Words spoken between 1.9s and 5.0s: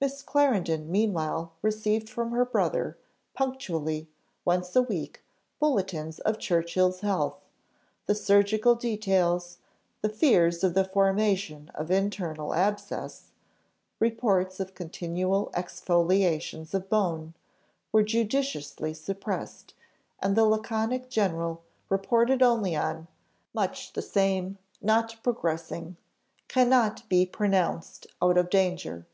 from her brother, punctually, once a